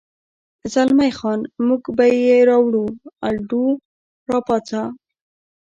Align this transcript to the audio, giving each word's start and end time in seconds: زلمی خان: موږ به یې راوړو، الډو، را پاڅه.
زلمی 0.73 1.11
خان: 1.17 1.39
موږ 1.67 1.83
به 1.97 2.05
یې 2.23 2.37
راوړو، 2.49 2.85
الډو، 3.27 3.65
را 4.29 4.39
پاڅه. 4.47 4.83